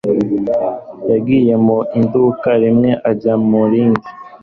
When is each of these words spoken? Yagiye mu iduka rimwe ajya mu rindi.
Yagiye 1.11 1.53
mu 1.65 1.77
iduka 2.01 2.49
rimwe 2.63 2.91
ajya 3.09 3.33
mu 3.47 3.61
rindi. 3.71 4.07